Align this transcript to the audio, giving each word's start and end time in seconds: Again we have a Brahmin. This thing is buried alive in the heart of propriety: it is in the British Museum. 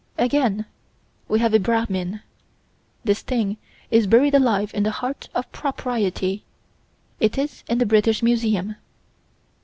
Again 0.17 0.65
we 1.27 1.37
have 1.41 1.53
a 1.53 1.59
Brahmin. 1.59 2.21
This 3.03 3.21
thing 3.21 3.57
is 3.91 4.07
buried 4.07 4.33
alive 4.33 4.71
in 4.73 4.81
the 4.81 4.89
heart 4.89 5.29
of 5.35 5.51
propriety: 5.51 6.43
it 7.19 7.37
is 7.37 7.63
in 7.67 7.77
the 7.77 7.85
British 7.85 8.23
Museum. 8.23 8.77